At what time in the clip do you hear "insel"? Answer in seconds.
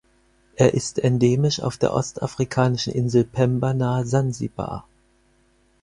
2.91-3.23